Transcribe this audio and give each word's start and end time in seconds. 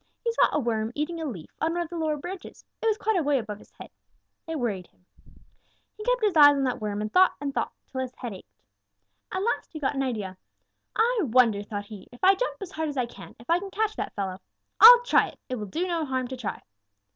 He 0.23 0.31
saw 0.33 0.47
a 0.51 0.59
worm 0.59 0.91
eating 0.95 1.21
a 1.21 1.25
leaf 1.27 1.51
on 1.61 1.73
one 1.73 1.83
of 1.83 1.89
the 1.89 1.95
lower 1.95 2.17
branches. 2.17 2.65
It 2.81 2.87
was 2.87 2.97
quite 2.97 3.17
a 3.17 3.21
way 3.21 3.37
above 3.37 3.59
his 3.59 3.69
head. 3.69 3.91
It 4.47 4.57
worried 4.57 4.87
him. 4.87 5.05
He 5.95 6.03
kept 6.03 6.23
his 6.23 6.35
eyes 6.35 6.55
on 6.57 6.63
that 6.63 6.81
worm 6.81 7.01
and 7.01 7.13
thought 7.13 7.35
and 7.39 7.53
thought 7.53 7.71
until 7.85 8.01
his 8.01 8.15
head 8.15 8.33
ached. 8.33 8.47
At 9.31 9.43
last 9.43 9.69
he 9.71 9.79
got 9.79 9.93
an 9.93 10.01
idea. 10.01 10.37
'I 10.95 11.19
wonder,' 11.25 11.61
thought 11.61 11.85
he, 11.85 12.07
'if 12.11 12.23
I 12.23 12.33
jump 12.33 12.57
as 12.63 12.71
hard 12.71 12.89
as 12.89 12.97
I 12.97 13.05
can, 13.05 13.35
if 13.39 13.47
I 13.47 13.59
can 13.59 13.69
catch 13.69 13.95
that 13.97 14.15
fellow. 14.15 14.39
I'll 14.79 15.03
try 15.03 15.27
it. 15.27 15.39
It 15.49 15.57
will 15.59 15.67
do 15.67 15.85
no 15.85 16.03
harm 16.03 16.27
to 16.29 16.35
try.' 16.35 16.63